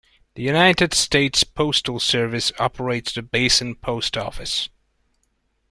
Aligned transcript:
The 0.33 0.41
United 0.41 0.95
States 0.95 1.43
Postal 1.43 1.99
Service 1.99 2.51
operates 2.57 3.13
the 3.13 3.21
Basin 3.21 3.75
Post 3.75 4.17
Office. 4.17 4.67